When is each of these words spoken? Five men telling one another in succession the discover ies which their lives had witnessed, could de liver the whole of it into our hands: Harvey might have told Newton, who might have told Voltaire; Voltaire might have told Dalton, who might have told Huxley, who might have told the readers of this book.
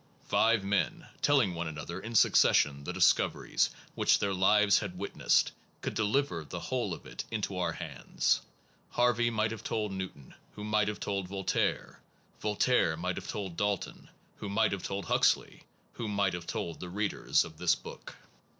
Five 0.27 0.63
men 0.63 1.05
telling 1.21 1.53
one 1.53 1.67
another 1.67 1.99
in 1.99 2.15
succession 2.15 2.85
the 2.85 2.91
discover 2.91 3.45
ies 3.45 3.69
which 3.93 4.17
their 4.17 4.33
lives 4.33 4.79
had 4.79 4.97
witnessed, 4.97 5.51
could 5.81 5.93
de 5.93 6.03
liver 6.03 6.43
the 6.43 6.59
whole 6.59 6.91
of 6.95 7.05
it 7.05 7.23
into 7.29 7.55
our 7.59 7.73
hands: 7.73 8.41
Harvey 8.89 9.29
might 9.29 9.51
have 9.51 9.63
told 9.63 9.91
Newton, 9.91 10.33
who 10.55 10.63
might 10.63 10.87
have 10.87 10.99
told 10.99 11.27
Voltaire; 11.27 11.99
Voltaire 12.39 12.97
might 12.97 13.15
have 13.17 13.27
told 13.27 13.55
Dalton, 13.55 14.09
who 14.37 14.49
might 14.49 14.71
have 14.71 14.81
told 14.81 15.05
Huxley, 15.05 15.65
who 15.93 16.07
might 16.07 16.33
have 16.33 16.47
told 16.47 16.79
the 16.79 16.89
readers 16.89 17.45
of 17.45 17.59
this 17.59 17.75
book. 17.75 18.15